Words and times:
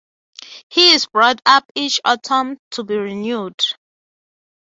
He 0.67 0.93
is 0.93 1.05
brought 1.05 1.41
up 1.45 1.71
each 1.75 1.99
autumn 2.03 2.57
to 2.71 2.83
be 2.83 2.95
renewed. 2.97 3.61